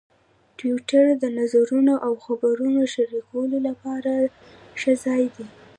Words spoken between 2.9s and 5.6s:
شریکولو لپاره ښه ځای دی.